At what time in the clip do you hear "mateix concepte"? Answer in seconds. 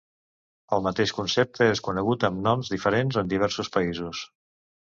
0.85-1.67